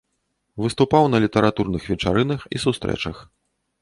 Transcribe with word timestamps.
Выступаў 0.63 1.03
на 1.13 1.21
літаратурных 1.25 1.85
вечарынах 1.93 2.49
і 2.59 2.67
сустрэчах. 2.67 3.25